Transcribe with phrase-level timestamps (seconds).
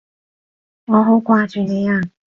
[0.87, 2.01] 我好掛住你啊！